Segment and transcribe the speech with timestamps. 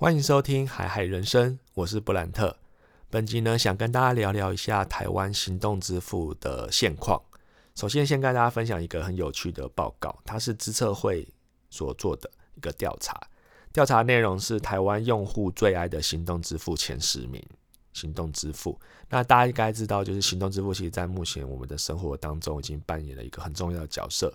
[0.00, 2.56] 欢迎收听海海人生，我是布兰特。
[3.10, 7.20] 本集呢，想跟大家聊聊一下台湾行动支付的现况。
[7.74, 11.28] 首先，先跟大家分享一个很有趣的报告，它是资策会
[11.68, 13.14] 所做的一个调查。
[13.74, 17.44] 调查内容是台湾用户最爱的行动支付前十名。
[17.92, 18.80] 行动支付，
[19.10, 24.32] 那大家应该知道，就是行动支付，其实在目前我们的生活当中，已经扮演了一个很重要的角色。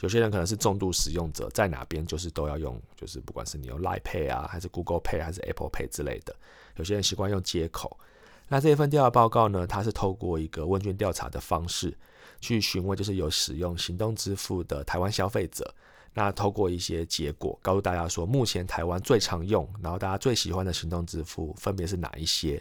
[0.00, 6.34] 有些人可能是重度使用者，在哪边就是都要用，就是不管是你用 Line Pay 啊，还是 Google Pay，还是 Apple Pay 之类的。
[6.76, 7.98] 有些人习惯用接口。
[8.46, 11.94] 那这一份调查报告呢，它是透过一个问卷调查的方式
[12.40, 15.74] 去询问，就是有使用行动支付的台湾消费者。
[16.14, 22.60] 那透过一些结果，告诉大家说，目前台湾最常用，然后大家最喜欢的行动支付分别是哪一些？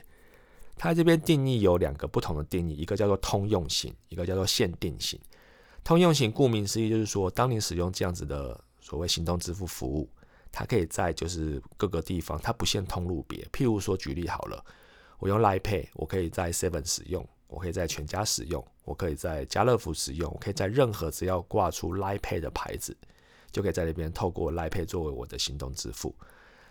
[0.75, 5.19] 它这边定义有两个不同的定义，一个叫做通用型，一个叫做限定型。
[5.87, 10.09] 通用型顾名思义，就是说，当你使用这样子的所谓行动支付服务，
[10.51, 13.47] 它可以在就是各个地方，它不限通路别。
[13.53, 14.61] 譬如说，举例好了，
[15.17, 22.93] 我用 Line Pay，我可以在 Seven 使用，我可以在全家使用，我可以在家乐福使用，我可以在任何只要挂出 Line Pay 的牌子，
[23.49, 26.13] 就可以在那边透过 Line Pay 作为我的行动支付。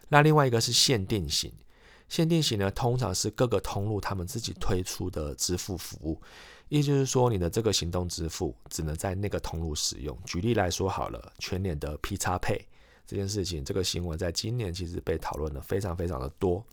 [0.08, 1.50] 那另外一个是限定型，
[2.10, 6.20] 限定型呢，通常是各个通路他们自己推出的支付服务。
[6.68, 10.18] 意思就是说，你的这个行动支付只能在那个通路使用。
[10.24, 12.60] 举例来说好了，全年的 P 叉 Pay
[13.06, 16.64] 这件事情，这个新闻在今年其实被讨论的非常非常的多。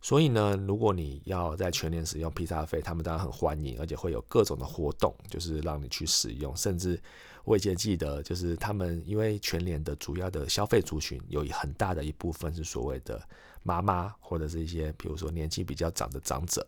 [0.00, 6.56] 所以呢，如果你要在全年使用 P 叉费，他们当然很欢迎，而且会有各种的活动，就是让你去使用。
[6.56, 7.00] 甚至
[7.42, 13.20] 我以前记得，就是他们因为全年的主要的消费族群有很大的一部分是所谓的
[13.64, 16.64] 妈妈，或者是一些比如说年纪比较长的长者。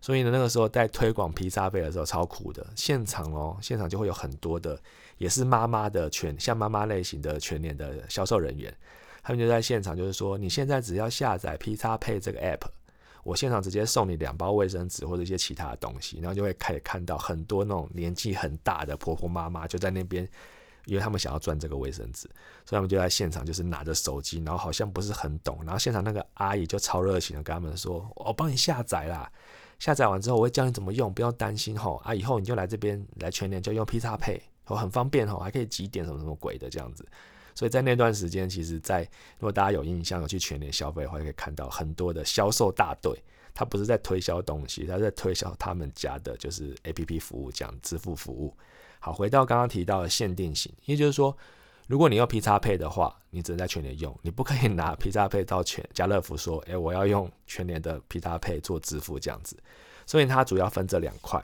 [0.00, 4.80] 所以呢，那个时候在推广披萨费的时候超苦的，现场哦，现场就会有很多的，
[5.18, 8.72] 也是妈妈的全像妈妈类型的全年的销售人员，
[9.22, 12.68] 他们就在现场，就是说你现在只要下载披萨配这个 app，
[13.24, 20.26] 我现场直接送你两包卫生纸或者一些其他的东西，然后就会开始看到很多那种年纪很大的婆婆妈妈就在那边，
[20.86, 22.28] 因为他们想要赚这个卫生纸，
[22.64, 29.30] 所以他们就在现场就是拿着手机，然后好像不是很懂，然后现场那个阿姨就超热情的跟他们说，我帮你下载啦。
[29.78, 32.12] 下载完之后，我会教你怎么用，不要担心吼啊！
[32.14, 37.06] 以后你就来这边来全年就用 P 叉配，哦，很方便吼，还可以几点什么什么鬼的这样子。
[37.54, 39.02] 所以在那段时间，其实，在
[39.38, 43.16] 如果大家有印象有去全年消费的话，可以看到很多的销售大队，
[43.54, 48.56] 他不是在推销东西，他在推销他们家的就是 A P P 服务，讲支付服务。
[48.98, 51.36] 好，回到刚刚提到的限定型，也就是说。
[51.88, 59.56] 如果你用 P 叉配的话，你只能在全年用，你不可以拿 P 叉配到全家乐福说，诶，我要用全年的 P 叉配做支付这样子。
[60.06, 61.42] 所以它主要分这两块。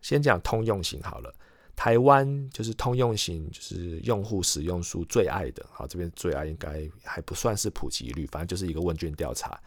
[0.00, 1.34] 先讲通用型好了，
[1.76, 5.64] 台湾就是通用型，就是用户使用数最爱的。
[5.70, 9.60] 好，这边最爱应该还不算是普及率，反正就是一个问卷调查。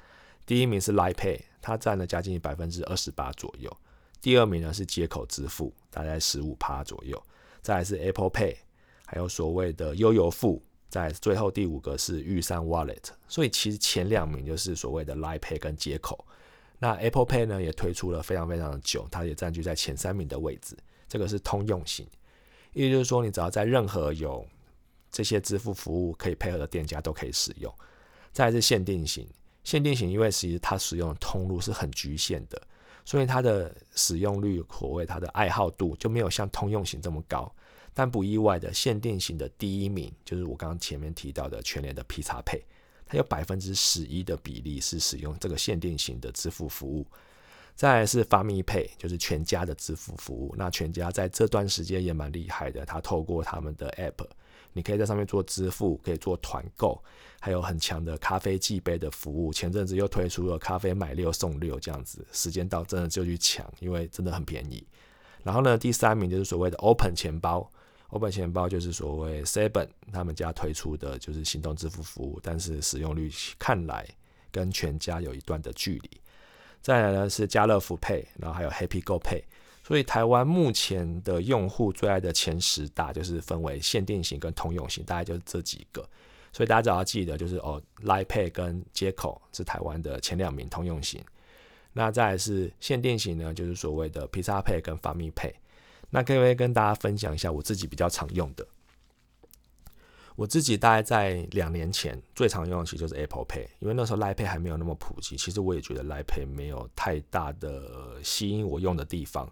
[0.48, 3.72] 第一名是 Line Pay，它占了将近百分之二十八左右。
[4.20, 7.22] 第二名呢是接口支付，大概十五趴左右。
[7.62, 8.56] 再来是 Apple Pay。
[9.10, 16.28] 还有所谓的悠游付，在最后第五个是玉山 Wallet，所以其实前两名就是所谓的 Line Pay 跟接口。
[16.78, 20.78] 那 Apple Pay 呢也推出了非常非常的久，它也占据在前三名的位置。
[21.08, 22.06] 这个是通用型，
[22.74, 24.46] 意思就是说你只要在任何有
[25.10, 27.74] 这些支付服务可以配合的店家都可以使用。
[28.34, 29.26] 再是限定型，
[29.64, 32.62] 限定型因为其实它使用的通路是很局限的，
[33.06, 37.52] 所以它的使用率可谓它的爱好度就没有像通用型这么高。
[37.98, 42.64] 但不意外的，限定型的第一名就是我刚刚前面提到的全联的 P 叉配，
[43.08, 47.04] 它有百分之十一的比例是使用这个限定型的支付服务。
[47.76, 50.54] 再来是发米配，就是全家的支付服务。
[50.56, 54.28] 那全家在这段时间也蛮厉害的，它透过他们的 App，
[54.74, 57.04] 你可以在上面做支付，可以做团购，
[57.40, 59.52] 还有很强的咖啡寄杯的服务。
[59.52, 64.86] 前阵子又推出了咖啡买六送六这样子，时间到真的就去抢，因为真的很便宜。
[65.42, 67.72] 然后呢，第三名就是所谓的 Open 钱包。
[68.10, 73.30] 欧本钱包就是所谓 Seven 他们家推出的就是行动支付服务，但是使用率
[73.60, 74.08] 看来
[74.52, 76.10] 跟全家有一段的距离。
[76.82, 79.44] 再来呢是家乐福 Pay，然后还有 Happy Go Pay。
[79.84, 86.08] 所以台湾目前的用户最爱的前十大就是分为限定型跟通用型，大概就是这几个。
[86.54, 91.22] 所以大家只要记得就是哦，Line Pay 跟接口是台湾的前两名通用型。
[91.94, 95.54] 那再来是限定型呢，就是所谓的 Pizza Pay 跟 Family Pay。
[96.10, 98.66] 那可不可以跟大家分享一下我自己比较常用的？
[100.36, 105.36] 我自己大概在两年前最常用的其实就是 Apple Pay，因为那时候 l i Pay 还没有那么普及。
[105.36, 109.52] 其实我也觉得 l i Pay 没有太大的吸引我用的地方。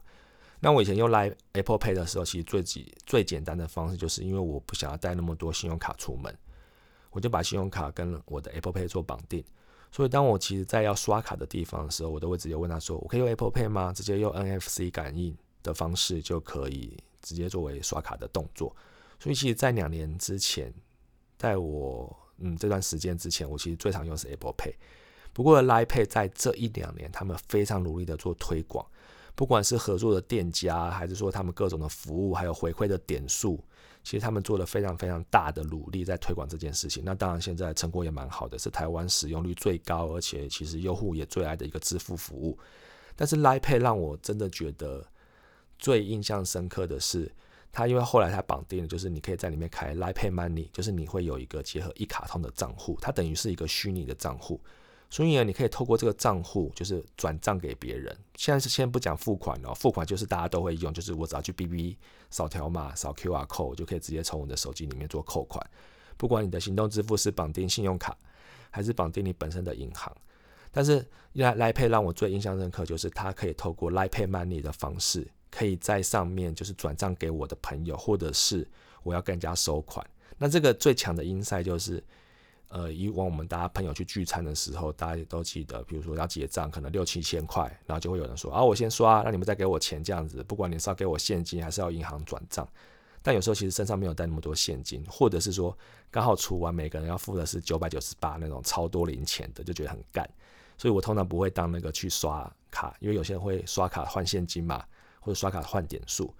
[0.59, 6.31] 那我以前用 l i Apple Pay 的时候，其实最简最简单的方式，就是因为我不想要带那么多信用卡出门，
[7.09, 9.43] 我就把信用卡跟我的 Apple Pay 做绑定。
[9.91, 18.73] 所以当我其实在要刷卡的地方的时候，我都会直接问他说：“我可以用 Apple Pay 吗？”直接用 NFC 感应的方式就可以直接作为刷卡的动作。
[19.19, 20.73] 所以其实，在两年之前，
[21.37, 24.73] 在我嗯这段时间之前，我其实最常用是 Apple Pay。
[25.33, 28.85] 不过，Lipay 在这一两年，他们非常努力的做推广，
[29.35, 33.61] 不管是合作的店家，还是说他们各种的服务，还有回馈的点数。
[34.01, 37.03] 其实他们做了非常非常大的努力在推广这件事情。
[37.03, 42.57] 那当然，现在成果也蛮好的，是台湾使用率最高，而且其实用户也最爱的一个支付服务。
[43.15, 45.05] 但是，Lipay 让我真的觉得
[45.77, 47.31] 最印象深刻的是，
[47.71, 54.59] 它因为后来它绑定了，就是你可以在里面开 Lipay Money，就是你会有一个结合一卡通的账户，它等于是一个虚拟的账户。
[55.09, 58.13] 所以呢，你可以透过这个账户，就是转账给别人。
[58.35, 61.97] 现在是先不讲付款哦，付款就是大家都会用，就是我只要去 B B
[62.31, 65.63] 扫条码，扫 Q R code 就可以直接从我的手机里面做扣款。
[66.17, 68.17] 不管你的行动支付是绑定信用卡，
[68.71, 70.11] 还是绑定你本身的银行，
[70.71, 71.05] 但是
[71.35, 75.25] Line Pay 让我最印象深刻，就是它可以透过 Lipay Money 的方式，
[75.55, 78.67] 可以在上面就是转账给我的朋友，或者是
[79.03, 80.05] 我要跟人家收款。
[80.37, 82.03] 那这个最强的 insight 就是。
[82.69, 92.67] 呃，以往我们大家朋友去聚餐的时候，大家都记得，比如说要结账，可能六七千块，然后就会有人说啊，我先刷，那你们再给我钱这样子，不管你是要给我现金还是要银行转账。
[93.21, 95.77] 但有时候其实身上没有带那么多现金，或者是说
[96.11, 100.27] 刚好除完，每个人要付的是九百九十八那种超多零钱的，就觉得很干。
[100.77, 104.83] 所以我通常不会当那个去刷卡，因为有些人会刷卡换现金嘛，
[105.25, 106.31] 或者刷卡换点数，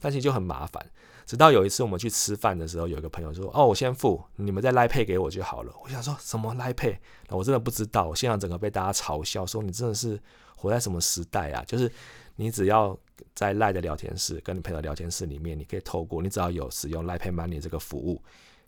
[0.00, 0.84] 但其实就很麻烦。
[1.24, 7.00] 直到有一次我们去吃饭的时候，有一个朋友说：“哦，我先付，你们再赖配给我就好了。”我想说什么赖配？
[7.28, 8.08] 我真的不知道。
[8.08, 10.20] 我现场整个被大家嘲笑，说你真的是
[10.56, 11.62] 活在什么时代啊？
[11.64, 11.90] 就是
[12.34, 12.98] 你只要
[13.32, 18.20] 在赖的聊天室，跟你朋友聊天室里面，你可以透过你只要有使用赖配 money 这个服务，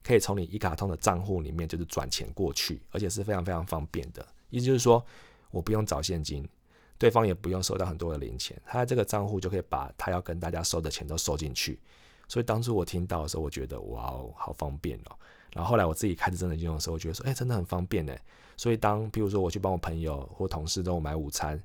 [0.05, 4.25] 可以从你一卡通的账户里面就是转钱过去，而且是非常非常方便的。
[4.51, 5.05] 意思就是说
[5.51, 6.49] 我不用找现金，
[7.05, 11.79] 对方也不用收到很多的零钱，他这个账户就可以把他要跟大家收的钱都收进去。
[12.27, 15.13] 所以当初我听到的时候，我觉得哇哦，好方便哦。
[15.53, 18.17] 然后后来我自己开始真的用的时候，我觉得说，哎，真的很方便呢。
[18.57, 21.63] 所以当比如说我去帮我朋友或同事都买午餐，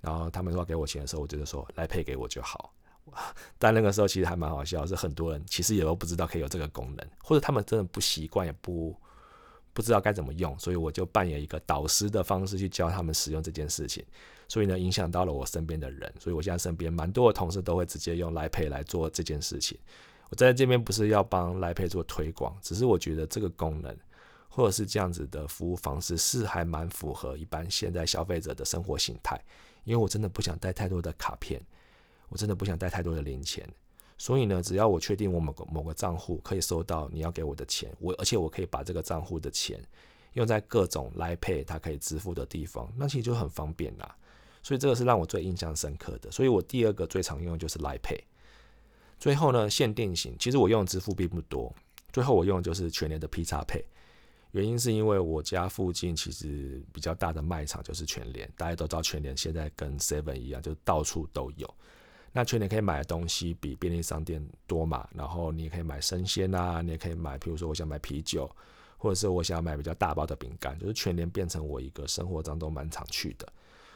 [0.00, 2.72] 然后他们说要给我钱的时候，我觉得说来配给我就好。
[3.58, 8.96] 但那个时候其实还蛮好笑，是很多人其实也都不知道可以有这个功能，或者他们真的不习惯，也不
[9.72, 10.56] 不知道该怎么用。
[10.60, 14.04] 所以我就扮演一个导师的方式去教他们使用这件事情。
[14.48, 19.78] 所以呢，影响到了我身边的人，所以我现在身边蛮多的同事都会直接用来配来做这件事情。
[20.30, 23.96] 我在这边不是要帮来配做推广，只是我觉得这个功能
[24.48, 29.40] 或者是这样子的服务方式是还蛮符合一般现在消费者的生活形态。
[29.84, 31.62] 因为我真的不想带太多的卡片，
[32.28, 33.64] 我真的不想带太多的零钱，
[34.18, 39.80] 所以呢，只要我确定我某个某个账户可以收到你要给我的钱，我而且我可以把这个账户的钱
[40.32, 44.16] 用在各种来配它可以支付的地方，那其实就很方便啦。
[44.66, 46.28] 所以这个是让我最印象深刻的。
[46.28, 48.18] 所以我第二个最常用的就是 Line Pay。
[49.16, 51.72] 最后呢，限定型，其实我用的支付并不多。
[52.12, 53.84] 最后我用的就是全联的 P 叉 Pay，
[54.50, 61.72] 原因是因为我家附近其实比较大的卖场就是全联，大家都知道全联现在跟 Seven 一样，就到处都有。
[62.32, 68.50] 那全联可以买的东西比便利商店多嘛，然后你也可以买生鲜啊，你也可以买，比如说我想买啤酒，
[68.98, 73.46] 或者是我想买比较大包的饼干，就是全联变成我一个生活当中蛮常去的。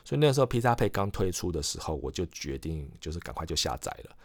[0.05, 4.17] 所以那个时候披萨配刚推出的时候，我就决定就是赶快就下载了。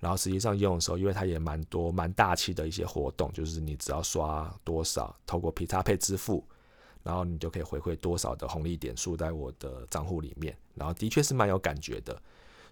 [0.00, 6.44] 然后实际上用的时候，因为它也蛮多蛮大气的一些活动，就是你只要刷多少，透过披萨配支付，
[7.02, 10.54] 然后你就可以回馈多少的红利点数在我的账户里面。
[10.74, 12.20] 然后的确是蛮有感觉的。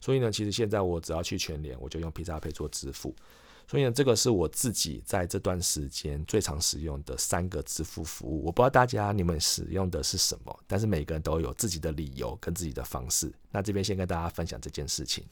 [0.01, 3.15] 所以呢，其实现在我只要去全联，我就用披萨配做支付。
[3.73, 8.45] 所以呢，这个是我自己在这段时间最常使用的三个支付服务。
[8.45, 13.33] 我不知道大家你们使用的是什么，但是每个人都有自己的理由跟自己的方式。
[13.51, 15.25] 那这边先跟大家分享这件事情。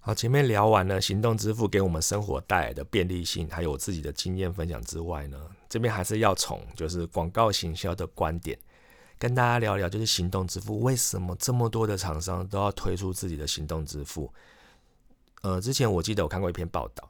[0.00, 8.58] 好，前面聊完了行动支付给我们生活带来的便利性，还有我自己的经验分享之外呢，这边还是要从就是广告行销的观点
[9.20, 14.34] 跟大家聊聊，就是行动支付为什么这么多的厂商都要推出自己的行动支付？
[15.42, 17.08] 呃，之前我记得我看过一篇报道。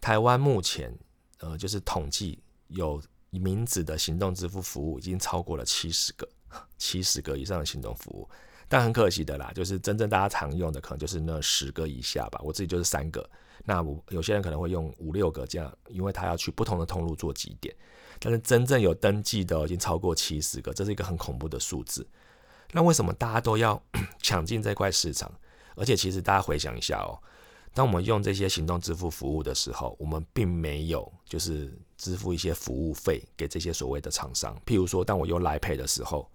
[0.00, 0.92] 台湾目前，
[1.40, 6.28] 呃，就是统计有名字的行动支付服务已经超过了七十个，
[6.78, 8.28] 七十个以上的行动服务。
[8.70, 12.38] 但很可惜的啦，就是真正大家常用的可能就是那十个以下吧。
[12.44, 13.28] 我自己就是三个，
[13.64, 17.74] 那我有些人可能会用五六个这样，因为他要去不同的通路做几点。
[18.18, 22.06] 但是真正有登记的已经超过七十个，这是一个很恐怖的数字。
[22.72, 23.82] 那为什么大家都要
[24.20, 25.32] 抢进这块市场？
[25.74, 27.16] 而且其实大家回想一下哦。
[27.74, 34.60] 当我们用这些行动支付服务的时候，我们并没有就是支付一些服务费给这些所谓的厂商。
[34.66, 36.28] 譬如说，当我用来 Pay 的时候，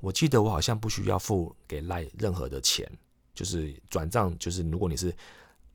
[0.00, 2.90] 我记得我好像不需要付给赖任何的钱，
[3.34, 5.14] 就是转账，就是如果你是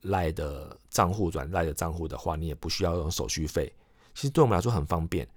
[0.02, 3.72] 赖的账户转赖的账户的话，你也不需要用手续费。
[4.16, 5.28] 其实对我们来说很方便。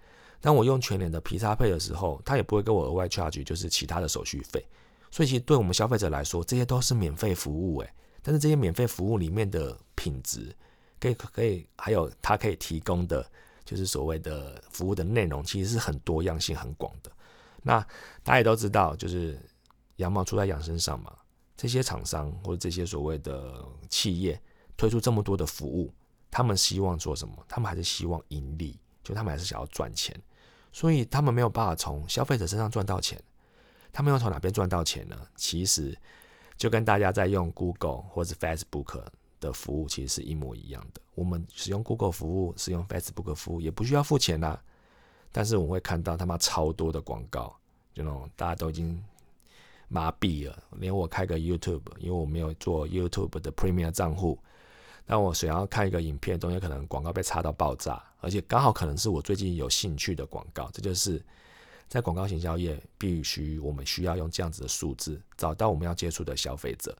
[0.40, 4.64] 当我用全年的皮叉配的时候，他也不会给我额外 charge，就是其他的手续费。
[5.10, 7.92] 所以其实对我们消费者来说，这些都是免费服务诶。
[8.22, 10.54] 但是这些免费服务里面的品质，
[11.00, 13.24] 可以可以还有它可以提供的，
[13.64, 17.10] 就是所谓的服务的内容，其实是很多样性很广的。
[17.62, 17.80] 那
[18.22, 19.38] 大家也都知道，就是
[19.96, 21.12] 羊毛出在羊身上嘛。
[21.56, 24.40] 这些厂商或者这些所谓的企业
[24.76, 25.92] 推出这么多的服务，
[26.30, 27.34] 他们希望做什么？
[27.48, 30.14] 他们还是希望盈利，就他们还是想要赚钱。
[30.72, 33.20] 所以他们没有办法从消费者身上赚到钱。
[33.90, 35.16] 他们要从哪边赚到钱呢？
[35.34, 35.98] 其实
[36.58, 39.02] 就跟大家在用 Google 或者 Facebook
[39.40, 41.00] 的服务其实是一模一样的。
[41.14, 44.60] 我们使用 Google 服务、使用 Facebook 服务也不需要付钱啦。
[45.30, 47.54] 但是我会看到他妈超多的广告，
[47.94, 49.00] 就那种大家都已经
[49.86, 50.62] 麻痹了。
[50.78, 54.38] 连我开个 YouTube，因为我没有做 YouTube 的 Premium 账户，
[55.06, 60.68] 但我想要看一个影片，中间可能广告被插到爆炸，而且刚好可能是我最近有兴趣的广告。
[60.72, 61.22] 这就是
[61.88, 66.96] 在广告行销业必须我们需要用这样子的数字找到我们要接触的消费者。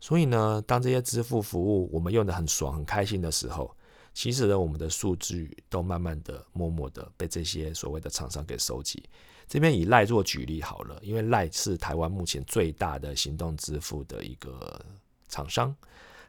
[0.00, 3.74] 所以呢，当这些支付服务我们用的很爽、很开心的时候。
[4.12, 9.02] 其实呢，我们的数据都慢慢的、默默的被这些所谓的厂商给收集。
[9.48, 14.80] 这边以赖做举例好了，因为赖是台湾目前最大的行动支付的一个
[15.28, 15.74] 厂商。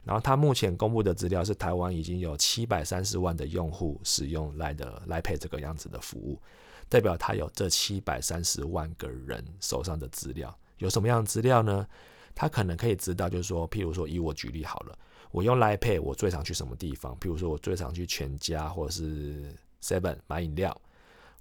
[0.06, 6.40] 然后他目前公布的资料是，台湾已经有七百三十万的用户使用赖的赖 Pay 这个样子的服务，
[6.88, 10.56] 代表他有这七百三十万个人手上的资料。
[10.78, 11.88] 有什么样的资料呢？
[12.36, 14.98] 他可能可以知道，就是说，譬如说，以我举例好了。
[15.32, 17.18] 我用 Line Pay，我最常去什么地方？
[17.20, 20.76] 譬如说，我最常去全家或者是 Seven 买饮料，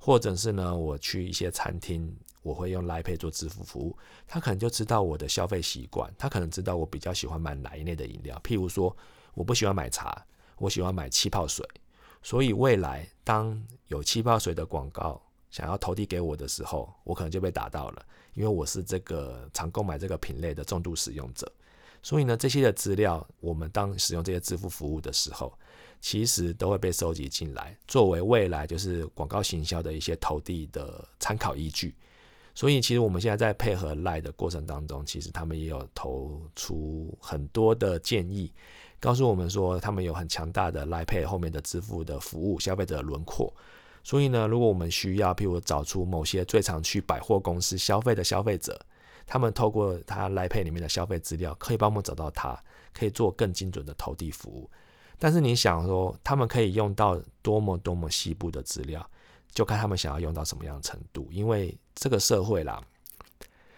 [0.04, 3.96] 或者是呢，我去一些餐厅，我会用 Line Pay 做支付服务。
[4.28, 8.38] 他可能就知道我的消费习惯，他可能知道我比较喜欢买哪一类的饮料。
[8.44, 8.94] 譬如说，
[9.32, 10.22] 我不喜欢买茶，
[10.58, 11.66] 我喜欢买气泡水。
[12.22, 15.18] 所以未来当有气泡水的广告
[15.50, 21.50] 想要投递给我的时候，我可能就被打到了，因为我是这个常购买这个品类的重度使用者。
[22.02, 25.58] 所以呢，这些的资料，我们当使用这些支付服务的时候，
[26.00, 31.94] 其实都会被收集进来，作为未来就是广告行销的一些投递的参考依据。
[32.54, 38.52] 所以，其实我们现在在配合赖的过程当中，其实他们也有投出很多的建议，
[39.00, 43.52] 告诉我们说，他们有很强大的赖配后面的支付的服务消费者轮廓。
[44.02, 48.80] 所以呢，如果我们需要，譬如找出某些最常去百货公司消费的消费者。
[49.26, 54.70] 他们透过他来配里面的消费资料，可以帮我们找到他，可以做更精准的投递服务。
[55.18, 59.08] 但是你想说，他们可以用到多么多么细部的资料，
[59.52, 61.28] 就看他们想要用到什么样的程度。
[61.30, 62.82] 因为这个社会啦，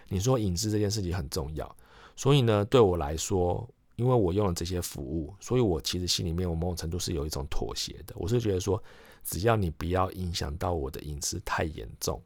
[0.08, 1.76] 你说隐私这件事情很重要，
[2.16, 8.14] 所以呢，对我来说，因为我用了这些服务，所以我其实心里面我某种程度是有一种妥协的。
[8.16, 8.82] 我是觉得说，
[9.24, 12.22] 只要你不要影响到我的隐私太严重，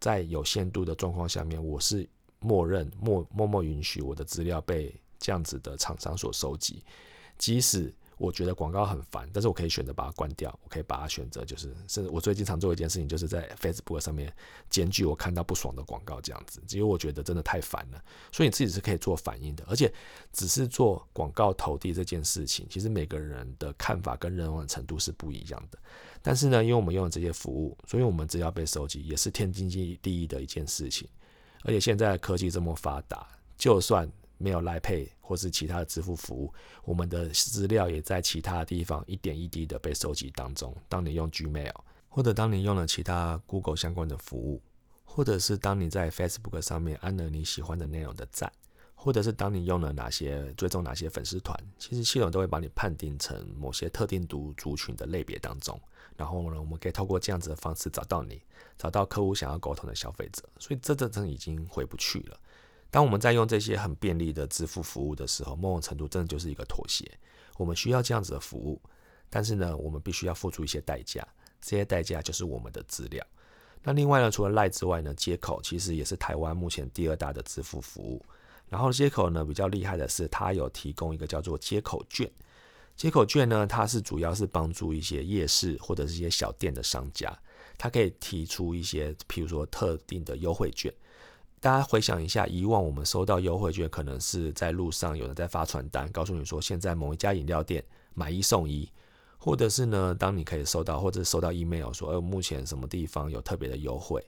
[0.00, 2.08] 在有限度的状况下面，我是。
[2.44, 6.82] 默认默默默允许我的资料被这样子的厂商所收集，
[7.38, 14.32] 即使我觉得广告很烦，但是我可以选择把它关掉，我可以把它选择就是，甚至我最经常做一件事情，就是在 Facebook 上面
[14.70, 18.00] 检举我看到不爽的广告这样子，因为我觉得真的太烦了。
[18.30, 19.92] 所以你自己是可以做反应的，而且
[20.32, 25.78] 只是做广告投递这件事情，其实每个人的看法跟认同程度是不一样的。
[26.22, 31.08] 但是呢，因为我们用了这些服务，所以我们资料被收集也是天经地义的一件事情。
[31.64, 33.26] 而且现在科技这么发达，
[33.56, 34.08] 就算
[34.42, 36.52] 没有来配或是其他的支付服务，
[36.84, 40.76] 我们的资料也在其他地方一点一滴的被收集当中。
[40.88, 41.74] 当你用 Gmail，
[42.08, 44.60] 或者当你用了其他 Google 相关的服务，
[45.04, 48.52] 或者是当你在 Facebook 上面按了你喜欢的内容的赞，
[48.94, 55.80] 或者是当你用了哪些追踪哪些粉丝团，其实系统都会把你判定成某些特定族族群的类别当中。
[56.16, 58.42] 然后呢，我们可以透过这样子的方式找到你，
[58.76, 62.38] 找到客户想要沟通的消费者，所以这这真已经回不去了。
[62.92, 67.10] 当我们在用这些很便利的支付服务的时候，某种程度真的就是一个妥协。
[67.56, 68.78] 我们需要这样子的服务，
[69.30, 71.26] 但是呢，我们必须要付出一些代价，
[71.62, 73.26] 这些代价就是我们的资料。
[73.82, 78.22] 那另外呢，除了赖之外呢，接口其实也是台湾目前第二大的支付服务。
[78.68, 82.30] 然后接口呢比较厉害的是，它有提供一个叫做接口券。
[82.94, 87.34] 接口券呢，它是主要是帮助一些夜市或者是一些小店的商家，
[87.78, 90.92] 它可以提出一些，譬如说特定的优惠券。
[91.62, 98.90] 大家回想一下，以往我们收到优惠券，可能是在路上有人在发传单，告诉你说现在某一家饮料店买一送一，
[99.38, 104.20] 或者是呢，当你可以收到或者收到 email 说，呃，目前什么地方有特别的优惠。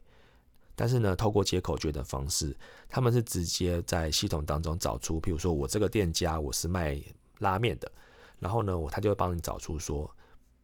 [0.77, 2.57] 但是呢，透过接口券的方式，
[2.89, 7.03] 他们是直接在系统当中找出，譬如说我这个店家我是卖
[7.41, 7.91] 拉面的，
[8.39, 10.09] 然后呢，我他就会帮你找出说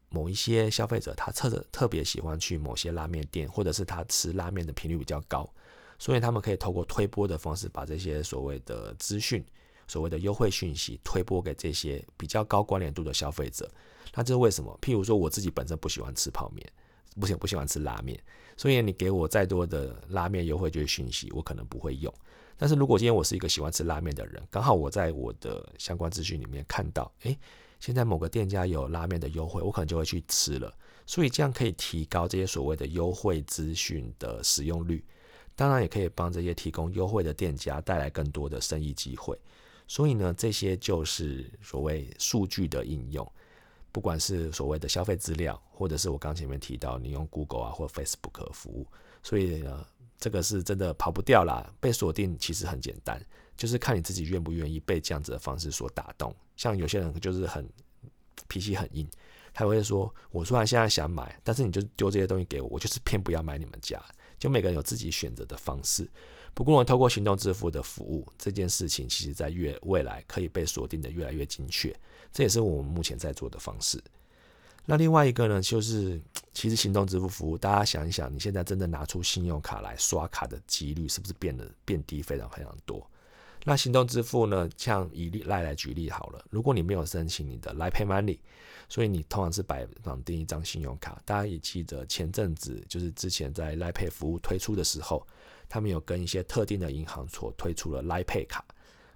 [0.08, 5.52] 某一些消费者他特特别喜欢去某些拉面店，或者是他吃拉面的频率比较高，
[6.00, 9.44] 所以他们可以透过推播的方式，把这些所谓的资讯、
[9.86, 13.70] 所谓的优惠讯息推播给这些比较高关联度的消费者。
[14.14, 14.76] 那这是为什么？
[14.82, 16.66] 譬如说我自己本身不喜欢吃泡面。
[17.18, 18.18] 不喜不喜欢吃拉面，
[18.56, 22.14] 所以你给我再多的拉面优惠就是讯息，我可能不会用。
[22.56, 27.36] 但是如果今天我是一个喜欢吃拉面的人，刚好我在我的相关资讯里面看到，诶，
[27.80, 30.72] 现在某个店家有拉面的优惠，我可能就会去吃了。
[31.04, 35.04] 所以这样可以提高这些所谓的优惠资讯的使用率，
[35.60, 39.38] 当然也可以帮这些提供优惠的店家带来更多的生意机会。
[39.86, 43.30] 所以呢，这些就是所谓数据的应用。
[43.92, 48.86] 不管是所谓的消费资料，或者是我刚前面提到你用 Google 啊或 Facebook 服务，
[49.22, 49.86] 所以呢，
[50.16, 51.70] 这个是真的跑不掉啦。
[51.78, 53.22] 被锁定其实很简单，
[53.54, 56.34] 就是看你自己愿不愿意被这样子的方式所打动。
[56.56, 57.68] 像有些人就是很
[58.48, 59.06] 脾气很硬，
[59.52, 64.02] 他会说：“我虽然现在想买，但是你就丢这些东西给我，我就是偏不要买你们家。”
[64.40, 66.08] 就每个人有自己选择的方式。
[66.52, 71.94] 不过，透过行动支付的服务这件事情，其实在越未来可以被锁定的越来越精确。
[72.32, 74.02] 这也是我们目前在做的方式。
[74.84, 76.20] 那另外一个呢，就是
[76.52, 83.08] 其实行动支付服务，大家想一想，你现在真的拿出信用卡来刷卡的几率，是不是变得变低非常非常多？
[83.64, 88.38] 那行动支付呢，像以赖来举例好了，如果你没有申请你的 Line Pay Money，
[88.88, 91.20] 所以你通常是摆绑定一张信用卡。
[91.24, 95.26] 大家也记得前阵子，就是之前在 Line Pay 服务推出的时候，
[95.68, 98.64] 他们有跟一些特定的银行所推出了 Line Pay 卡，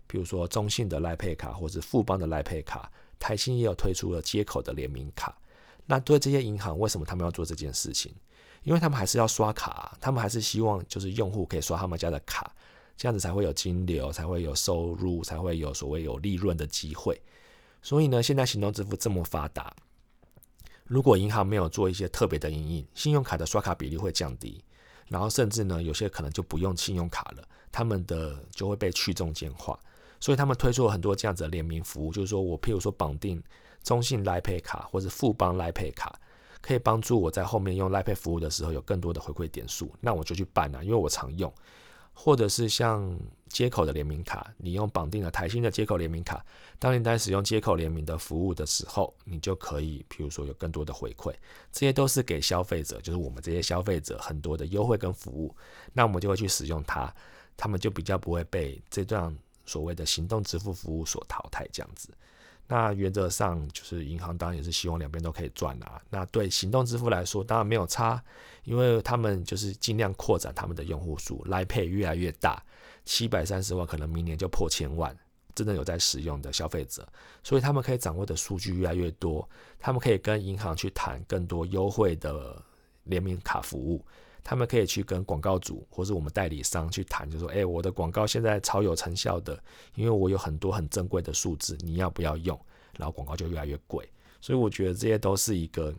[0.07, 2.91] 比如说中信的 Line Pay 卡，或是富邦的 Line Pay 卡。
[3.17, 5.35] 台新也有推出了接口的联名卡，
[5.87, 8.13] 那对这些银行，为什么他们要做这件事情？
[8.65, 12.55] 因为他们还是要刷卡，他们还是希望就是用户可以刷他们家的卡，
[12.97, 17.21] 这样子才会有金流，才会有收入，才会有所谓有利润的机会。
[17.83, 19.75] 所以呢，现在行动支付这么发达，
[20.85, 24.63] 如果银行没有做一些特别的营运，信用卡的刷卡比例会降低，
[25.09, 29.79] 然后甚至呢，有些可能就不用信用卡了，他们的就会被去中间化。
[30.21, 33.43] 所以他们推出了很多这样子的联名服务，就是说我譬如说绑定
[33.83, 36.19] 中信来配卡或者富邦来配卡，
[36.63, 41.53] 可以帮助我在后面用来 Pay 服务的时候有更多的回馈点数，那我就去办啊，因为我常用。
[42.15, 43.15] 或者是像
[43.49, 46.43] 接口的联名卡，你用绑定了台新的接口联名卡，
[46.79, 51.35] 当你在使用接口联名的服务的时候，你就可以譬如说有更多的回馈，
[51.71, 55.55] 这些都是给消费者，就是我们这些消费者很多的优惠跟服务，
[55.93, 57.15] 那我们就会去使用它，
[57.57, 59.37] 他们就比较不会被这段。
[59.67, 62.11] 所谓的行动支付服务所淘汰这样子，
[62.67, 66.01] 那原则上就是银行当然也是希望两边都可以赚啊。
[66.09, 68.23] 那对行动支付来说，当然没有差，
[68.65, 72.63] 因为他们就是尽量扩展他们的用户数，来配越来越大，
[73.05, 75.15] 七百三十万可能明年就破千万，
[75.55, 77.07] 真的有在使用的消费者，
[77.43, 79.47] 所以他们可以掌握的数据越来越多，
[79.79, 82.61] 他们可以跟银行去谈更多优惠的
[83.05, 84.05] 联名卡服务。
[84.45, 89.59] 他们可以去跟广告主或是我们代理商去谈，就说：“哎，我的广告现在超有成效的，
[89.95, 92.61] 因为我有很多很珍贵的数字，你要不要用？”
[92.99, 94.07] 然后广告就越来越贵。
[94.43, 95.93] 所以我觉得这些都是一个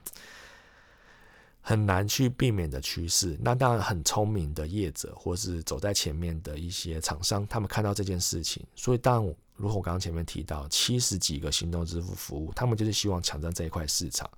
[1.59, 3.35] 很难去避免的趋势。
[3.41, 14.29] 那当然，很聪明的业者或是走在前面的一些厂商，他们看到这件事情，所以当然如果我刚刚前面提到七十几个行动支付服务，他们就是希望抢占这一块市场。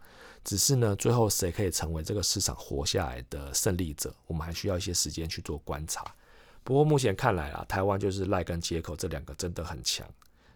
[0.43, 6.03] 只是呢，最后谁可以成为这个市场活下来的胜利者，我们还需要一些时间去做观察。
[6.63, 10.07] 不过目前看来啊，台湾就是赖跟接口这两个真的很强。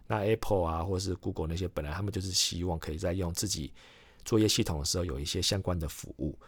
[0.06, 3.72] 那 Apple 啊，或是 Google 那些，本来他们就是希望可以在用自己
[4.24, 6.38] 作业系统的时候有一些相关的服务。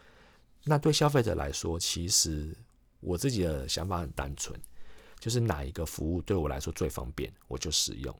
[0.63, 2.55] 那对消费者来说，其实
[2.99, 4.59] 我自己的想法很单纯，
[5.19, 8.15] 就是哪一个服务对我来说最方便，我就使用。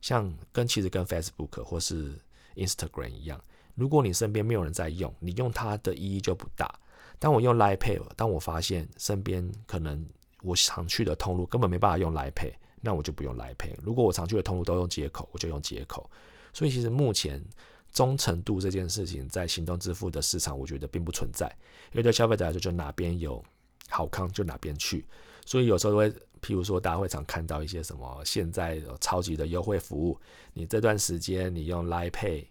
[0.00, 2.18] 像跟其实跟 Facebook 或是
[2.56, 3.42] Instagram 一样。
[3.80, 6.70] 如果你身边没有人在用，你用它的意义就不大。
[7.18, 10.06] 当我用 l i Pay，当我发现身边可能
[10.42, 13.74] 我常去的通路根本没办法用 l i Pay，那我就不用 l i Pay。
[13.82, 16.10] 如果我常去的通路都用接口，我就用接口。
[16.52, 17.42] 所以其实目前
[17.90, 21.46] 忠诚度这件事情在行动支付的市场，我觉得并不存在。
[21.92, 23.42] 因为对消费者来说，就哪边有
[23.88, 25.06] 好康就哪边去。
[25.46, 26.10] 所以有时候会，
[26.42, 30.20] 譬如说大家会常看到一些什么现在有超级的优惠服务，
[30.52, 32.44] 你这段时间你用 l i Pay。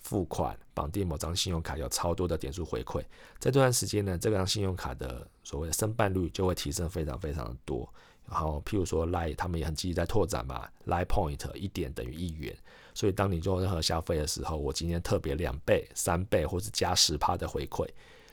[0.00, 3.00] 付款绑定某张信用卡有超多的点数回馈，
[3.38, 7.88] 在这段时间呢，这张信用卡的所谓的申办率就会提升非常非常的多。
[8.30, 12.54] 然后，譬如说 Lie 他们也很积极在拓展嘛，Lie Point 一点等于一元，
[12.92, 17.88] 所以当你做任何消费的时候，我今天特别两倍、三倍或是加十趴的回馈，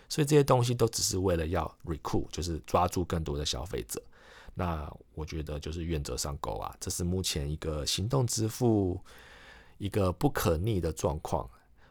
[0.09, 4.01] 所以这些东西都只是为了要 recruit，就是抓住更多的消费者。
[4.53, 8.99] 那我觉得就是原则上够啊，这是目前一个行动支付
[9.77, 11.49] 一个不可逆的状况。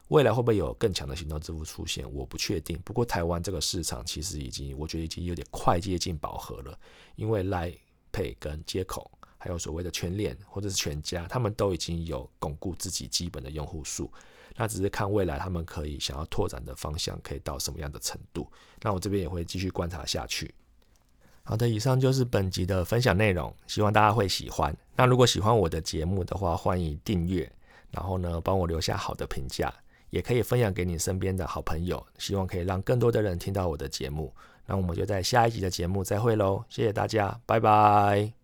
[0.09, 2.11] 未来会不会有更强的行动支付出现？
[2.13, 2.79] 我不确定。
[2.85, 6.79] 不过台湾这个市场其实已经，我觉得已经有点快接近饱和了，
[7.17, 7.77] 因为 Line
[8.13, 14.13] Pay 跟接口，还有所谓的全链或者是全家，他们都已经有巩固自己基本的用户数。
[14.57, 18.47] 那只是看未来他们可以想要拓展的方向可以到什么样的程度。
[18.83, 20.55] 那我这边也会继续观察下去。
[21.43, 24.77] 好的，以上就是本集的分享内容，希望大家会喜欢。
[24.95, 27.51] 那如果喜欢我的节目的话，欢迎订阅，
[27.95, 29.73] 然后呢帮我留下好的评价。
[30.11, 34.33] 也可以分享给你身边的好朋友，希望可以让更多的人听到我的节目。
[34.65, 38.44] 那我们就在下一集的节目再会喽，谢谢大家，拜拜。